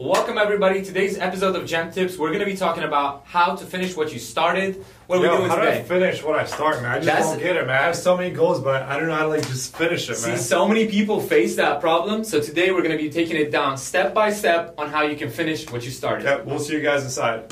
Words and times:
Welcome 0.00 0.38
everybody. 0.38 0.80
Today's 0.80 1.18
episode 1.18 1.54
of 1.56 1.66
Gem 1.66 1.92
Tips, 1.92 2.16
we're 2.16 2.28
going 2.28 2.40
to 2.40 2.46
be 2.46 2.56
talking 2.56 2.84
about 2.84 3.26
how 3.26 3.54
to 3.54 3.66
finish 3.66 3.94
what 3.94 4.10
you 4.10 4.18
started. 4.18 4.82
What 5.06 5.18
are 5.18 5.26
Yo, 5.26 5.30
we 5.32 5.36
doing 5.36 5.50
today? 5.50 5.60
how 5.60 5.72
do 5.74 5.78
I 5.78 5.82
finish 5.82 6.22
what 6.22 6.38
I 6.38 6.46
start, 6.46 6.80
man? 6.80 6.90
I 6.92 6.94
just 6.94 7.06
That's- 7.06 7.26
don't 7.28 7.38
get 7.38 7.56
it, 7.56 7.66
man. 7.66 7.82
I 7.82 7.84
have 7.84 7.96
so 7.96 8.16
many 8.16 8.30
goals, 8.30 8.62
but 8.62 8.84
I 8.84 8.96
don't 8.98 9.08
know 9.08 9.14
how 9.14 9.24
to 9.24 9.28
like 9.28 9.46
just 9.46 9.76
finish 9.76 10.08
it, 10.08 10.14
See, 10.14 10.30
man. 10.30 10.38
so 10.38 10.66
many 10.66 10.86
people 10.86 11.20
face 11.20 11.54
that 11.56 11.82
problem. 11.82 12.24
So 12.24 12.40
today 12.40 12.70
we're 12.70 12.80
going 12.80 12.96
to 12.96 13.02
be 13.02 13.10
taking 13.10 13.36
it 13.36 13.50
down 13.52 13.76
step 13.76 14.14
by 14.14 14.32
step 14.32 14.74
on 14.78 14.88
how 14.88 15.02
you 15.02 15.16
can 15.18 15.28
finish 15.28 15.70
what 15.70 15.84
you 15.84 15.90
started. 15.90 16.26
Okay, 16.26 16.42
we'll 16.44 16.60
see 16.60 16.72
you 16.72 16.80
guys 16.80 17.04
inside. 17.04 17.44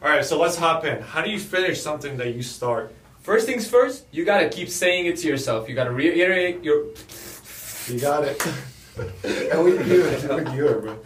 All 0.00 0.10
right, 0.10 0.24
so 0.24 0.38
let's 0.40 0.56
hop 0.56 0.84
in. 0.84 1.02
How 1.02 1.22
do 1.22 1.30
you 1.30 1.40
finish 1.40 1.80
something 1.82 2.16
that 2.18 2.36
you 2.36 2.42
start? 2.44 2.94
First 3.20 3.46
things 3.46 3.68
first, 3.68 4.04
you 4.12 4.24
got 4.24 4.40
to 4.40 4.48
keep 4.48 4.68
saying 4.68 5.06
it 5.06 5.16
to 5.18 5.28
yourself. 5.28 5.68
You 5.68 5.74
got 5.74 5.84
to 5.84 5.92
reiterate 5.92 6.62
your 6.64 6.86
You 7.88 8.00
got 8.00 8.24
it. 8.24 8.40
and 9.24 9.64
we 9.64 9.72
do 9.78 10.06
it. 10.06 10.22
We 10.22 10.56
do 10.56 10.68
it, 10.68 10.82
bro. 10.82 10.98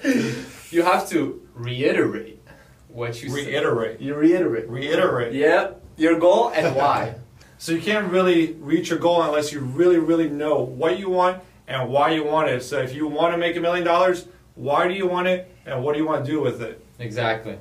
you 0.70 0.82
have 0.82 1.08
to 1.10 1.46
reiterate 1.54 2.42
what 2.88 3.22
you 3.22 3.30
said. 3.30 3.46
Reiterate. 3.46 4.00
You 4.00 4.14
reiterate. 4.14 4.68
Reiterate. 4.68 5.32
Yep, 5.34 5.82
your 5.96 6.18
goal 6.18 6.50
and 6.50 6.74
why. 6.74 7.14
So 7.58 7.72
you 7.72 7.80
can't 7.80 8.12
really 8.12 8.52
reach 8.52 8.90
your 8.90 8.98
goal 8.98 9.22
unless 9.22 9.50
you 9.50 9.60
really, 9.60 9.96
really 9.96 10.28
know 10.28 10.60
what 10.60 10.98
you 10.98 11.08
want 11.08 11.42
and 11.66 11.88
why 11.88 12.10
you 12.10 12.22
want 12.22 12.50
it. 12.50 12.62
So 12.62 12.80
if 12.80 12.94
you 12.94 13.06
want 13.06 13.32
to 13.32 13.38
make 13.38 13.56
a 13.56 13.60
million 13.60 13.82
dollars, 13.82 14.26
why 14.56 14.86
do 14.86 14.92
you 14.92 15.06
want 15.06 15.26
it 15.26 15.50
and 15.64 15.82
what 15.82 15.94
do 15.94 15.98
you 15.98 16.06
want 16.06 16.26
to 16.26 16.30
do 16.30 16.42
with 16.42 16.60
it? 16.60 16.84
Exactly. 16.98 17.58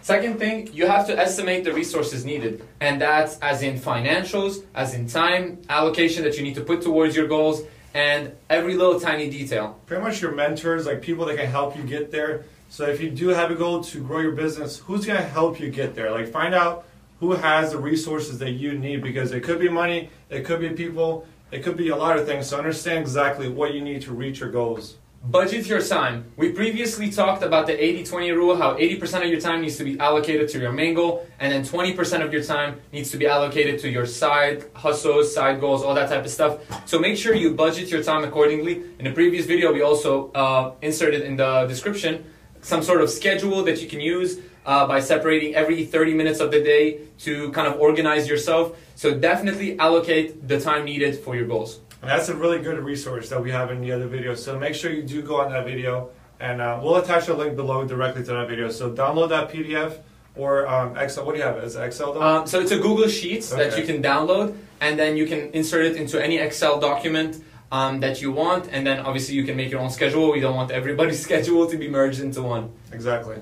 Second 0.00 0.38
thing, 0.38 0.70
you 0.72 0.86
have 0.86 1.06
to 1.08 1.18
estimate 1.18 1.64
the 1.64 1.72
resources 1.74 2.24
needed, 2.24 2.62
and 2.80 3.00
that's 3.00 3.38
as 3.40 3.62
in 3.62 3.78
financials, 3.78 4.64
as 4.74 4.94
in 4.94 5.08
time 5.08 5.60
allocation 5.68 6.24
that 6.24 6.36
you 6.36 6.42
need 6.42 6.54
to 6.54 6.60
put 6.62 6.82
towards 6.82 7.14
your 7.16 7.26
goals, 7.26 7.62
and 7.94 8.32
every 8.50 8.74
little 8.74 9.00
tiny 9.00 9.30
detail. 9.30 9.80
Pretty 9.86 10.02
much 10.02 10.20
your 10.20 10.32
mentors, 10.32 10.84
like 10.84 11.00
people 11.00 11.24
that 11.26 11.36
can 11.36 11.46
help 11.46 11.76
you 11.76 11.84
get 11.84 12.10
there. 12.10 12.44
So 12.68 12.86
if 12.86 13.00
you 13.00 13.08
do 13.08 13.28
have 13.28 13.52
a 13.52 13.54
goal 13.54 13.84
to 13.84 14.02
grow 14.02 14.18
your 14.18 14.32
business, 14.32 14.78
who's 14.78 15.06
going 15.06 15.20
to 15.20 15.26
help 15.26 15.60
you 15.60 15.70
get 15.70 15.94
there? 15.94 16.10
Like 16.10 16.28
find 16.28 16.54
out 16.54 16.86
who 17.20 17.32
has 17.32 17.70
the 17.70 17.78
resources 17.78 18.38
that 18.40 18.50
you 18.50 18.76
need 18.76 19.00
because 19.00 19.30
it 19.30 19.42
could 19.42 19.60
be 19.60 19.68
money, 19.68 20.10
it 20.28 20.44
could 20.44 20.60
be 20.60 20.70
people, 20.70 21.26
it 21.52 21.62
could 21.62 21.76
be 21.76 21.90
a 21.90 21.96
lot 21.96 22.18
of 22.18 22.26
things. 22.26 22.48
So 22.48 22.58
understand 22.58 22.98
exactly 22.98 23.48
what 23.48 23.74
you 23.74 23.80
need 23.80 24.02
to 24.02 24.12
reach 24.12 24.40
your 24.40 24.50
goals. 24.50 24.96
Budget 25.26 25.66
your 25.66 25.80
time. 25.80 26.30
We 26.36 26.52
previously 26.52 27.10
talked 27.10 27.42
about 27.42 27.66
the 27.66 27.82
80 27.82 28.04
20 28.04 28.30
rule, 28.32 28.56
how 28.56 28.74
80% 28.74 29.24
of 29.24 29.30
your 29.30 29.40
time 29.40 29.62
needs 29.62 29.78
to 29.78 29.84
be 29.84 29.98
allocated 29.98 30.50
to 30.50 30.58
your 30.58 30.70
main 30.70 30.92
goal, 30.92 31.26
and 31.40 31.50
then 31.50 31.62
20% 31.62 32.22
of 32.22 32.30
your 32.30 32.42
time 32.42 32.78
needs 32.92 33.10
to 33.12 33.16
be 33.16 33.26
allocated 33.26 33.80
to 33.80 33.88
your 33.88 34.04
side 34.04 34.66
hustles, 34.74 35.34
side 35.34 35.62
goals, 35.62 35.82
all 35.82 35.94
that 35.94 36.10
type 36.10 36.26
of 36.26 36.30
stuff. 36.30 36.58
So 36.86 36.98
make 36.98 37.16
sure 37.16 37.34
you 37.34 37.54
budget 37.54 37.90
your 37.90 38.02
time 38.02 38.22
accordingly. 38.22 38.82
In 38.98 39.06
the 39.06 39.12
previous 39.12 39.46
video, 39.46 39.72
we 39.72 39.80
also 39.80 40.30
uh, 40.32 40.74
inserted 40.82 41.22
in 41.22 41.36
the 41.36 41.64
description 41.68 42.26
some 42.60 42.82
sort 42.82 43.00
of 43.00 43.08
schedule 43.08 43.62
that 43.64 43.80
you 43.80 43.88
can 43.88 44.00
use 44.00 44.40
uh, 44.66 44.86
by 44.86 45.00
separating 45.00 45.54
every 45.54 45.86
30 45.86 46.12
minutes 46.12 46.40
of 46.40 46.50
the 46.50 46.62
day 46.62 47.00
to 47.20 47.50
kind 47.52 47.66
of 47.66 47.80
organize 47.80 48.28
yourself. 48.28 48.76
So 48.94 49.18
definitely 49.18 49.78
allocate 49.78 50.46
the 50.46 50.60
time 50.60 50.84
needed 50.84 51.18
for 51.18 51.34
your 51.34 51.46
goals. 51.46 51.80
And 52.04 52.10
that's 52.10 52.28
a 52.28 52.34
really 52.34 52.58
good 52.58 52.78
resource 52.80 53.30
that 53.30 53.42
we 53.42 53.50
have 53.50 53.70
in 53.70 53.80
the 53.80 53.90
other 53.90 54.06
video. 54.06 54.34
So 54.34 54.58
make 54.58 54.74
sure 54.74 54.92
you 54.92 55.02
do 55.02 55.22
go 55.22 55.40
on 55.40 55.50
that 55.52 55.64
video, 55.64 56.10
and 56.38 56.60
uh, 56.60 56.78
we'll 56.82 56.96
attach 56.96 57.28
a 57.28 57.34
link 57.34 57.56
below 57.56 57.86
directly 57.86 58.22
to 58.24 58.32
that 58.32 58.46
video. 58.46 58.68
So 58.68 58.90
download 58.90 59.30
that 59.30 59.50
PDF 59.50 60.00
or 60.36 60.68
um, 60.68 60.98
Excel. 60.98 61.24
What 61.24 61.32
do 61.32 61.38
you 61.38 61.46
have? 61.46 61.56
Is 61.64 61.76
it 61.76 61.82
Excel 61.82 62.12
though? 62.12 62.22
Um, 62.22 62.46
so 62.46 62.60
it's 62.60 62.72
a 62.72 62.76
Google 62.76 63.08
Sheets 63.08 63.48
that 63.54 63.78
you 63.78 63.84
can 63.86 64.02
download, 64.02 64.54
and 64.82 64.98
then 64.98 65.16
you 65.16 65.26
can 65.26 65.50
insert 65.52 65.86
it 65.86 65.96
into 65.96 66.22
any 66.22 66.36
Excel 66.36 66.78
document 66.78 67.42
um, 67.72 68.00
that 68.00 68.20
you 68.20 68.30
want, 68.30 68.68
and 68.70 68.86
then 68.86 69.00
obviously 69.00 69.34
you 69.34 69.44
can 69.44 69.56
make 69.56 69.70
your 69.70 69.80
own 69.80 69.88
schedule. 69.88 70.30
We 70.30 70.40
don't 70.40 70.56
want 70.56 70.72
everybody's 70.72 71.22
schedule 71.28 71.70
to 71.70 71.78
be 71.78 71.88
merged 71.88 72.20
into 72.20 72.42
one. 72.42 72.70
Exactly. 72.92 73.36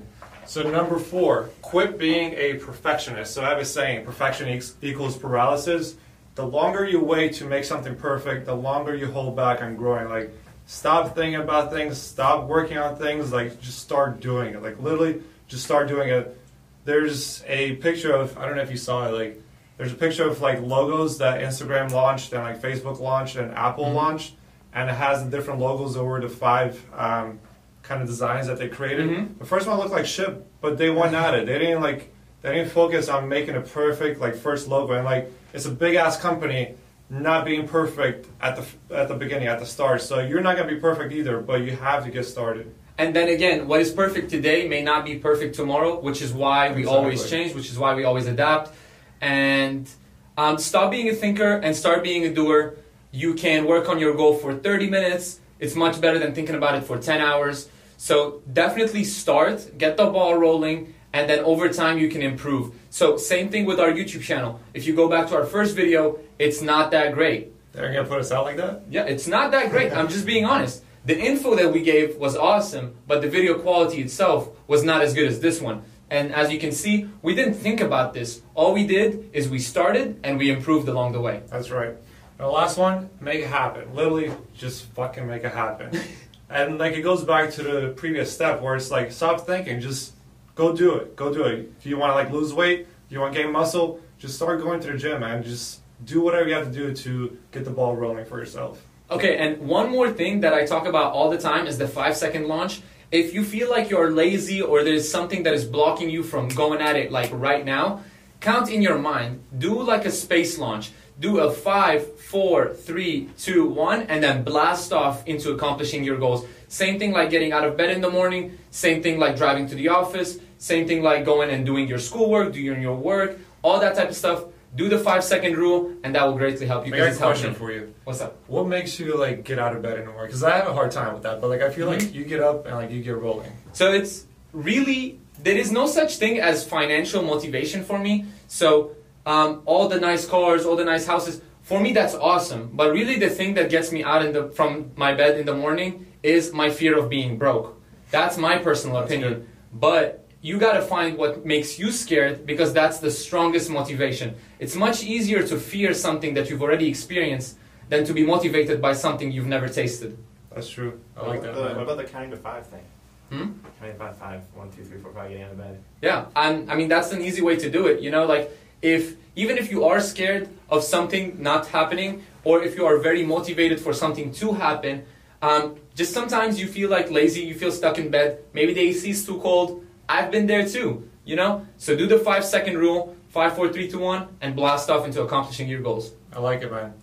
So 0.45 0.63
number 0.63 0.99
four, 0.99 1.49
quit 1.61 1.97
being 1.97 2.31
a 2.37 2.53
perfectionist. 2.53 3.33
So 3.33 3.43
I 3.43 3.49
have 3.49 3.57
a 3.57 3.65
saying, 3.65 4.05
perfection 4.05 4.61
equals 4.81 5.17
paralysis. 5.17 5.95
The 6.35 6.45
longer 6.45 6.85
you 6.85 6.99
wait 6.99 7.33
to 7.35 7.45
make 7.45 7.63
something 7.63 7.95
perfect, 7.95 8.45
the 8.45 8.55
longer 8.55 8.95
you 8.95 9.07
hold 9.07 9.35
back 9.35 9.61
on 9.61 9.75
growing. 9.75 10.09
Like, 10.09 10.31
stop 10.65 11.15
thinking 11.15 11.39
about 11.39 11.71
things, 11.71 11.97
stop 12.01 12.47
working 12.47 12.77
on 12.77 12.95
things, 12.95 13.31
like, 13.31 13.61
just 13.61 13.79
start 13.79 14.19
doing 14.19 14.55
it. 14.55 14.63
Like, 14.63 14.81
literally, 14.81 15.21
just 15.47 15.63
start 15.63 15.87
doing 15.87 16.09
it. 16.09 16.39
There's 16.85 17.43
a 17.47 17.75
picture 17.75 18.13
of, 18.13 18.37
I 18.37 18.45
don't 18.45 18.55
know 18.55 18.63
if 18.63 18.71
you 18.71 18.77
saw 18.77 19.07
it, 19.07 19.11
like, 19.11 19.41
there's 19.77 19.91
a 19.91 19.95
picture 19.95 20.27
of, 20.27 20.41
like, 20.41 20.61
logos 20.61 21.17
that 21.19 21.41
Instagram 21.41 21.91
launched 21.91 22.33
and, 22.33 22.43
like, 22.43 22.61
Facebook 22.61 22.99
launched 22.99 23.35
and 23.35 23.51
Apple 23.53 23.85
Mhm. 23.85 23.93
launched. 23.95 24.35
And 24.73 24.89
it 24.89 24.93
has 24.93 25.23
the 25.23 25.29
different 25.29 25.59
logos 25.59 25.95
over 25.95 26.19
the 26.19 26.29
five 26.29 26.83
um, 26.97 27.39
kind 27.83 28.01
of 28.01 28.07
designs 28.07 28.47
that 28.47 28.57
they 28.57 28.69
created. 28.69 29.07
Mhm. 29.09 29.37
The 29.39 29.45
first 29.45 29.67
one 29.67 29.77
looked 29.77 29.91
like 29.91 30.05
shit, 30.07 30.43
but 30.61 30.77
they 30.79 30.89
went 30.89 31.13
at 31.13 31.35
it. 31.35 31.45
They 31.45 31.59
didn't 31.59 31.81
like 31.81 32.11
they 32.43 32.53
didn't 32.53 32.71
focus 32.71 33.09
on 33.09 33.27
making 33.27 33.55
a 33.55 33.61
perfect 33.61 34.19
like 34.19 34.35
first 34.35 34.67
logo 34.67 34.93
and 34.93 35.05
like 35.05 35.31
it's 35.53 35.65
a 35.65 35.71
big 35.71 35.95
ass 35.95 36.19
company 36.19 36.75
not 37.09 37.45
being 37.45 37.67
perfect 37.67 38.27
at 38.41 38.55
the 38.55 38.95
at 38.95 39.07
the 39.07 39.15
beginning 39.15 39.47
at 39.47 39.59
the 39.59 39.65
start. 39.65 40.01
So 40.01 40.19
you're 40.19 40.41
not 40.41 40.55
gonna 40.57 40.69
be 40.69 40.79
perfect 40.79 41.11
either, 41.13 41.39
but 41.39 41.61
you 41.61 41.71
have 41.71 42.03
to 42.05 42.11
get 42.11 42.25
started. 42.25 42.73
And 42.97 43.15
then 43.15 43.29
again, 43.29 43.67
what 43.67 43.81
is 43.81 43.91
perfect 43.91 44.29
today 44.29 44.67
may 44.67 44.83
not 44.83 45.03
be 45.03 45.15
perfect 45.15 45.55
tomorrow, 45.55 45.99
which 45.99 46.21
is 46.21 46.31
why 46.31 46.71
we 46.71 46.81
Exactly. 46.81 46.95
always 46.95 47.29
change, 47.29 47.55
which 47.55 47.69
is 47.71 47.79
why 47.79 47.95
we 47.95 48.03
always 48.03 48.27
adapt. 48.27 48.71
And 49.19 49.89
um, 50.37 50.57
stop 50.57 50.91
being 50.91 51.09
a 51.09 51.13
thinker 51.13 51.53
and 51.53 51.75
start 51.75 52.03
being 52.03 52.25
a 52.25 52.33
doer. 52.33 52.75
You 53.11 53.33
can 53.33 53.65
work 53.65 53.89
on 53.89 53.99
your 53.99 54.15
goal 54.15 54.35
for 54.35 54.53
30 54.53 54.89
minutes. 54.89 55.39
It's 55.59 55.75
much 55.75 56.01
better 56.01 56.19
than 56.19 56.35
thinking 56.35 56.55
about 56.55 56.75
it 56.75 56.83
for 56.83 56.97
10 56.97 57.21
hours. 57.21 57.69
So 57.97 58.41
definitely 58.51 59.05
start, 59.05 59.77
get 59.77 59.97
the 59.97 60.07
ball 60.07 60.35
rolling, 60.35 60.93
and 61.13 61.29
then 61.29 61.39
over 61.39 61.69
time 61.69 61.99
you 61.99 62.09
can 62.09 62.21
improve. 62.21 62.75
So 62.89 63.17
same 63.17 63.49
thing 63.49 63.65
with 63.65 63.79
our 63.79 63.91
YouTube 63.91 64.23
channel. 64.23 64.59
If 64.73 64.85
you 64.85 64.95
go 64.95 65.07
back 65.07 65.29
to 65.29 65.35
our 65.35 65.45
first 65.45 65.75
video, 65.75 66.19
it's 66.39 66.61
not 66.61 66.91
that 66.91 67.13
great. 67.13 67.53
They're 67.71 67.93
gonna 67.93 68.07
put 68.07 68.19
us 68.19 68.31
out 68.31 68.45
like 68.45 68.57
that. 68.57 68.83
Yeah, 68.89 69.03
it's 69.03 69.27
not 69.27 69.51
that 69.51 69.69
great. 69.69 69.93
I'm 69.93 70.07
just 70.07 70.25
being 70.25 70.45
honest. 70.45 70.83
The 71.05 71.19
info 71.19 71.55
that 71.55 71.71
we 71.71 71.81
gave 71.81 72.17
was 72.17 72.35
awesome, 72.35 72.95
but 73.07 73.21
the 73.21 73.29
video 73.29 73.59
quality 73.59 74.01
itself 74.01 74.49
was 74.67 74.83
not 74.83 75.01
as 75.01 75.13
good 75.13 75.27
as 75.27 75.39
this 75.39 75.61
one. 75.61 75.83
And 76.09 76.33
as 76.33 76.51
you 76.51 76.59
can 76.59 76.71
see, 76.71 77.09
we 77.21 77.33
didn't 77.35 77.55
think 77.55 77.81
about 77.81 78.13
this. 78.13 78.41
All 78.53 78.73
we 78.73 78.85
did 78.85 79.29
is 79.33 79.49
we 79.49 79.59
started 79.59 80.19
and 80.23 80.37
we 80.37 80.51
improved 80.51 80.87
along 80.87 81.13
the 81.13 81.21
way. 81.21 81.41
That's 81.47 81.71
right. 81.71 81.89
And 81.89 81.97
the 82.39 82.47
last 82.47 82.77
one, 82.77 83.09
make 83.19 83.41
it 83.41 83.47
happen. 83.47 83.93
Literally, 83.95 84.31
just 84.55 84.85
fucking 84.93 85.27
make 85.27 85.43
it 85.43 85.51
happen. 85.51 85.99
and 86.49 86.77
like 86.77 86.93
it 86.93 87.01
goes 87.01 87.23
back 87.23 87.51
to 87.53 87.63
the 87.63 87.93
previous 87.95 88.31
step 88.31 88.61
where 88.61 88.75
it's 88.75 88.91
like 88.91 89.11
stop 89.11 89.41
thinking, 89.41 89.81
just 89.81 90.13
go 90.55 90.75
do 90.75 90.95
it. 90.95 91.15
Go 91.15 91.33
do 91.33 91.43
it. 91.43 91.71
If 91.79 91.85
you 91.85 91.97
want 91.97 92.11
to 92.11 92.15
like 92.15 92.31
lose 92.31 92.53
weight, 92.53 92.81
if 92.81 93.11
you 93.11 93.19
want 93.19 93.33
to 93.33 93.41
gain 93.41 93.51
muscle, 93.51 93.99
just 94.17 94.35
start 94.35 94.61
going 94.61 94.79
to 94.81 94.91
the 94.91 94.97
gym, 94.97 95.21
man. 95.21 95.43
Just 95.43 95.81
do 96.05 96.21
whatever 96.21 96.47
you 96.47 96.55
have 96.55 96.65
to 96.65 96.71
do 96.71 96.93
to 96.93 97.37
get 97.51 97.65
the 97.65 97.71
ball 97.71 97.95
rolling 97.95 98.25
for 98.25 98.39
yourself. 98.39 98.81
Okay, 99.11 99.37
and 99.37 99.59
one 99.59 99.91
more 99.91 100.11
thing 100.11 100.39
that 100.41 100.53
I 100.53 100.65
talk 100.65 100.85
about 100.87 101.13
all 101.13 101.29
the 101.29 101.37
time 101.37 101.67
is 101.67 101.77
the 101.77 101.87
five 101.87 102.15
second 102.15 102.47
launch. 102.47 102.81
If 103.11 103.33
you 103.33 103.43
feel 103.43 103.69
like 103.69 103.89
you're 103.89 104.11
lazy 104.11 104.61
or 104.61 104.83
there's 104.83 105.07
something 105.07 105.43
that 105.43 105.53
is 105.53 105.65
blocking 105.65 106.09
you 106.09 106.23
from 106.23 106.47
going 106.47 106.81
at 106.81 106.95
it 106.95 107.11
like 107.11 107.29
right 107.31 107.63
now, 107.63 108.01
count 108.39 108.69
in 108.69 108.81
your 108.81 108.97
mind. 108.97 109.43
Do 109.57 109.81
like 109.83 110.05
a 110.05 110.11
space 110.11 110.57
launch. 110.57 110.91
Do 111.19 111.39
a 111.39 111.51
five, 111.51 112.19
four, 112.19 112.73
three, 112.73 113.29
two, 113.37 113.65
one, 113.67 114.03
and 114.03 114.23
then 114.23 114.43
blast 114.43 114.91
off 114.91 115.25
into 115.27 115.51
accomplishing 115.51 116.03
your 116.03 116.17
goals. 116.17 116.45
Same 116.67 116.97
thing 116.97 117.11
like 117.11 117.29
getting 117.29 117.51
out 117.51 117.63
of 117.63 117.77
bed 117.77 117.91
in 117.91 118.01
the 118.01 118.09
morning. 118.09 118.57
Same 118.71 119.03
thing 119.03 119.19
like 119.19 119.37
driving 119.37 119.67
to 119.67 119.75
the 119.75 119.89
office. 119.89 120.39
Same 120.57 120.87
thing 120.87 121.03
like 121.03 121.23
going 121.25 121.49
and 121.49 121.65
doing 121.65 121.87
your 121.87 121.99
schoolwork, 121.99 122.53
doing 122.53 122.81
your 122.81 122.95
work, 122.95 123.37
all 123.61 123.79
that 123.79 123.95
type 123.95 124.09
of 124.09 124.15
stuff. 124.15 124.45
Do 124.75 124.89
the 124.89 124.97
five 124.97 125.23
second 125.23 125.55
rule, 125.55 125.93
and 126.03 126.15
that 126.15 126.23
will 126.25 126.35
greatly 126.35 126.65
help 126.65 126.87
you. 126.87 126.95
I 126.95 126.97
got 126.97 127.13
a 127.13 127.15
question 127.15 127.53
for 127.53 127.71
you. 127.71 127.93
What's 128.05 128.21
up? 128.21 128.37
What 128.47 128.65
makes 128.67 128.99
you 128.99 129.15
like 129.15 129.43
get 129.43 129.59
out 129.59 129.75
of 129.75 129.83
bed 129.83 129.99
in 129.99 130.05
the 130.05 130.11
morning? 130.11 130.29
Because 130.29 130.43
I 130.43 130.57
have 130.57 130.67
a 130.67 130.73
hard 130.73 130.91
time 130.91 131.13
with 131.13 131.23
that. 131.23 131.41
But 131.41 131.51
like 131.51 131.61
I 131.61 131.69
feel 131.69 131.85
like 131.85 131.99
mm-hmm. 131.99 132.15
you 132.15 132.23
get 132.25 132.39
up 132.39 132.65
and 132.65 132.75
like 132.75 132.89
you 132.89 133.03
get 133.03 133.15
rolling. 133.17 133.51
So 133.73 133.91
it's 133.93 134.25
really 134.51 135.19
there 135.43 135.57
is 135.57 135.71
no 135.71 135.85
such 135.85 136.17
thing 136.17 136.39
as 136.39 136.65
financial 136.65 137.21
motivation 137.21 137.83
for 137.83 137.99
me. 137.99 138.25
So 138.47 138.95
um, 139.25 139.61
all 139.65 139.87
the 139.87 139.99
nice 139.99 140.25
cars, 140.25 140.65
all 140.65 140.75
the 140.75 140.85
nice 140.85 141.05
houses, 141.05 141.41
for 141.61 141.79
me 141.79 141.93
that's 141.93 142.15
awesome. 142.15 142.69
But 142.73 142.91
really, 142.91 143.17
the 143.17 143.29
thing 143.29 143.53
that 143.55 143.69
gets 143.69 143.91
me 143.91 144.03
out 144.03 144.25
in 144.25 144.33
the 144.33 144.49
from 144.49 144.91
my 144.95 145.13
bed 145.13 145.39
in 145.39 145.45
the 145.45 145.55
morning 145.55 146.07
is 146.21 146.51
my 146.53 146.69
fear 146.69 146.97
of 146.97 147.09
being 147.09 147.37
broke. 147.37 147.79
That's 148.11 148.37
my 148.37 148.57
personal 148.57 148.95
That's 148.99 149.11
opinion. 149.11 149.33
good. 149.33 149.47
But 149.73 150.25
you 150.41 150.57
gotta 150.57 150.81
find 150.81 151.17
what 151.17 151.45
makes 151.45 151.79
you 151.79 151.89
scared 151.91 152.45
because 152.45 152.73
that's 152.73 152.99
the 152.99 153.09
strongest 153.09 153.69
motivation. 153.69 154.35
It's 154.59 154.75
much 154.75 155.03
easier 155.03 155.41
to 155.47 155.57
fear 155.57 155.93
something 155.93 156.33
that 156.35 156.49
you've 156.49 156.61
already 156.61 156.87
experienced 156.89 157.57
than 157.89 158.03
to 158.05 158.13
be 158.13 158.25
motivated 158.25 158.81
by 158.81 158.93
something 158.93 159.31
you've 159.31 159.47
never 159.47 159.67
tasted. 159.69 160.17
That's 160.53 160.69
true. 160.69 160.99
I 161.17 161.21
What 161.21 161.29
like 161.29 161.39
about 161.39 161.55
that. 161.55 161.61
the- 161.69 161.73
What 161.75 161.83
about 161.83 161.97
the 161.97 162.03
counting 162.03 162.31
to 162.31 162.37
five 162.37 162.67
thing? 162.67 162.83
Hmm? 163.31 163.51
Counting 163.79 163.97
by 163.97 164.11
five, 164.11 164.41
one, 164.53 164.69
two, 164.71 164.83
three, 164.83 164.99
four, 164.99 165.11
five, 165.13 165.29
getting 165.29 165.43
out 165.43 165.51
of 165.51 165.57
bed. 165.57 165.79
Yeah, 166.01 166.25
and 166.35 166.69
I 166.69 166.75
mean 166.75 166.89
that's 166.89 167.11
an 167.13 167.21
easy 167.21 167.41
way 167.41 167.55
to 167.55 167.69
do 167.69 167.87
it. 167.87 168.01
You 168.01 168.11
know, 168.11 168.25
like 168.25 168.51
if 168.83 169.15
even 169.35 169.57
if 169.57 169.71
you 169.71 169.85
are 169.85 169.99
scared 169.99 170.49
of 170.69 170.83
something 170.83 171.41
not 171.41 171.67
happening, 171.67 172.23
or 172.43 172.61
if 172.61 172.75
you 172.75 172.85
are 172.85 172.97
very 172.97 173.23
motivated 173.25 173.79
for 173.79 173.93
something 173.93 174.31
to 174.33 174.53
happen, 174.53 175.05
um, 175.41 175.75
just 175.95 176.13
sometimes 176.13 176.59
you 176.59 176.67
feel 176.67 176.89
like 176.89 177.09
lazy, 177.09 177.41
you 177.41 177.55
feel 177.55 177.71
stuck 177.71 177.97
in 177.97 178.11
bed. 178.11 178.43
Maybe 178.53 178.73
the 178.73 178.81
AC 178.81 179.09
is 179.09 179.25
too 179.25 179.39
cold. 179.39 179.83
I've 180.07 180.29
been 180.29 180.45
there 180.45 180.67
too, 180.67 181.09
you 181.25 181.35
know. 181.35 181.65
So 181.77 181.95
do 181.95 182.05
the 182.05 182.19
five 182.19 182.45
second 182.45 182.77
rule, 182.77 183.15
five, 183.29 183.55
four, 183.55 183.71
three, 183.73 183.89
two, 183.89 183.99
one, 183.99 184.27
and 184.41 184.55
blast 184.55 184.89
off 184.89 185.05
into 185.05 185.23
accomplishing 185.23 185.67
your 185.67 185.81
goals. 185.81 186.11
I 186.31 186.39
like 186.39 186.61
it, 186.61 186.71
man. 186.71 186.93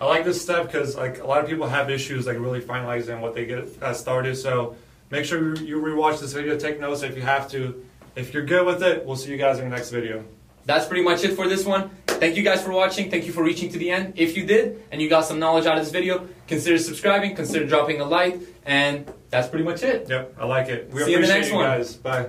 I 0.00 0.06
like 0.06 0.24
this 0.24 0.40
step 0.40 0.66
because 0.66 0.96
like 0.96 1.18
a 1.20 1.26
lot 1.26 1.42
of 1.42 1.50
people 1.50 1.68
have 1.68 1.90
issues 1.90 2.26
like 2.26 2.38
really 2.38 2.60
finalizing 2.60 3.20
what 3.20 3.34
they 3.34 3.44
get 3.44 3.66
started. 3.96 4.36
So 4.36 4.76
make 5.10 5.24
sure 5.24 5.56
you 5.56 5.80
rewatch 5.80 6.20
this 6.20 6.32
video, 6.32 6.56
take 6.56 6.80
notes 6.80 7.02
if 7.02 7.16
you 7.16 7.22
have 7.22 7.50
to. 7.50 7.84
If 8.14 8.32
you're 8.32 8.44
good 8.44 8.64
with 8.64 8.82
it, 8.82 9.04
we'll 9.04 9.16
see 9.16 9.30
you 9.30 9.36
guys 9.36 9.58
in 9.58 9.68
the 9.68 9.76
next 9.76 9.90
video. 9.90 10.24
That's 10.68 10.86
pretty 10.86 11.02
much 11.02 11.24
it 11.24 11.34
for 11.34 11.48
this 11.48 11.64
one. 11.64 11.88
Thank 12.06 12.36
you 12.36 12.42
guys 12.42 12.62
for 12.62 12.72
watching. 12.72 13.10
Thank 13.10 13.24
you 13.24 13.32
for 13.32 13.42
reaching 13.42 13.70
to 13.72 13.78
the 13.78 13.90
end. 13.90 14.12
If 14.16 14.36
you 14.36 14.44
did 14.44 14.82
and 14.92 15.00
you 15.00 15.08
got 15.08 15.24
some 15.24 15.38
knowledge 15.38 15.64
out 15.64 15.78
of 15.78 15.82
this 15.82 15.90
video, 15.90 16.28
consider 16.46 16.76
subscribing, 16.76 17.34
consider 17.34 17.64
dropping 17.66 18.02
a 18.02 18.04
like, 18.04 18.38
and 18.66 19.10
that's 19.30 19.48
pretty 19.48 19.64
much 19.64 19.82
it. 19.82 20.10
Yep, 20.10 20.34
I 20.38 20.44
like 20.44 20.68
it. 20.68 20.90
We 20.92 21.04
See 21.04 21.12
you 21.12 21.16
in 21.16 21.22
the 21.22 21.28
appreciate 21.28 21.34
next 21.38 21.48
you 21.48 21.56
one. 21.56 21.64
guys. 21.64 21.94
Bye. 21.96 22.28